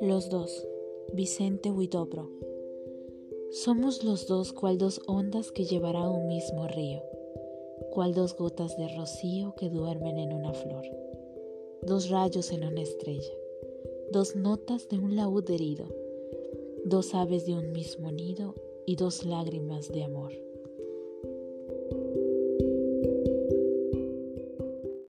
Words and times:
Los 0.00 0.28
dos, 0.30 0.66
Vicente 1.12 1.70
Huidobro. 1.70 2.28
Somos 3.50 4.02
los 4.02 4.26
dos 4.26 4.52
cual 4.52 4.78
dos 4.78 5.00
ondas 5.06 5.52
que 5.52 5.64
llevará 5.64 6.08
un 6.08 6.26
mismo 6.26 6.66
río, 6.66 7.02
cual 7.90 8.14
dos 8.14 8.36
gotas 8.36 8.76
de 8.76 8.88
rocío 8.96 9.54
que 9.56 9.70
duermen 9.70 10.18
en 10.18 10.32
una 10.32 10.52
flor, 10.52 10.84
dos 11.82 12.10
rayos 12.10 12.50
en 12.50 12.64
una 12.64 12.80
estrella, 12.80 13.34
dos 14.10 14.34
notas 14.34 14.88
de 14.88 14.98
un 14.98 15.14
laúd 15.14 15.48
herido, 15.50 15.86
dos 16.84 17.14
aves 17.14 17.46
de 17.46 17.54
un 17.54 17.72
mismo 17.72 18.10
nido 18.10 18.54
y 18.86 18.96
dos 18.96 19.24
lágrimas 19.24 19.92
de 19.92 20.02
amor. 20.02 20.32